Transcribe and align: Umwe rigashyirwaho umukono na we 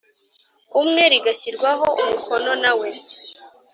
Umwe 0.81 1.03
rigashyirwaho 1.11 1.87
umukono 2.01 2.51
na 2.61 2.71
we 2.79 2.89